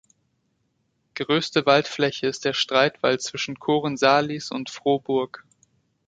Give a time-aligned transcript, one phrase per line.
[1.13, 5.45] Größte Waldfläche ist der Streitwald zwischen Kohren-Sahlis und Frohburg.